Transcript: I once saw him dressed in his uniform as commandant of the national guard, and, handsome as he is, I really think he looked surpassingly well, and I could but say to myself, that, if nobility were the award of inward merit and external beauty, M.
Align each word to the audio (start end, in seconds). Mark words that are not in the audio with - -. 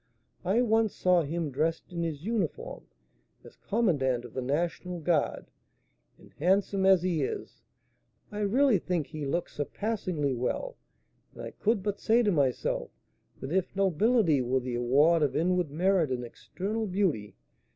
I 0.43 0.63
once 0.63 0.95
saw 0.95 1.21
him 1.21 1.51
dressed 1.51 1.93
in 1.93 2.01
his 2.01 2.25
uniform 2.25 2.87
as 3.43 3.55
commandant 3.55 4.25
of 4.25 4.33
the 4.33 4.41
national 4.41 4.99
guard, 4.99 5.51
and, 6.17 6.33
handsome 6.39 6.87
as 6.87 7.03
he 7.03 7.21
is, 7.21 7.61
I 8.31 8.39
really 8.39 8.79
think 8.79 9.05
he 9.05 9.27
looked 9.27 9.51
surpassingly 9.51 10.33
well, 10.33 10.75
and 11.35 11.43
I 11.43 11.51
could 11.51 11.83
but 11.83 11.99
say 11.99 12.23
to 12.23 12.31
myself, 12.31 12.89
that, 13.41 13.51
if 13.51 13.75
nobility 13.75 14.41
were 14.41 14.59
the 14.59 14.73
award 14.73 15.21
of 15.21 15.35
inward 15.35 15.69
merit 15.69 16.09
and 16.09 16.23
external 16.25 16.87
beauty, 16.87 17.27
M. 17.27 17.33